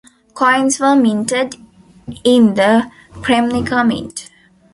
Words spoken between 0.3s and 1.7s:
Coins were minted